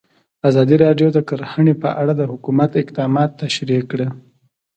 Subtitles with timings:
[0.49, 4.07] ازادي راډیو د کرهنه په اړه د حکومت اقدامات تشریح کړي.